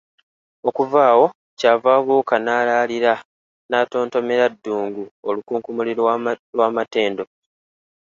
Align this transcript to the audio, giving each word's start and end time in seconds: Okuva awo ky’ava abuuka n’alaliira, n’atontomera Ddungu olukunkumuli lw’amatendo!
Okuva 0.67 0.99
awo 1.11 1.25
ky’ava 1.59 1.89
abuuka 1.99 2.35
n’alaliira, 2.39 3.13
n’atontomera 3.69 4.45
Ddungu 4.53 5.03
olukunkumuli 5.27 5.91
lw’amatendo! 6.55 7.23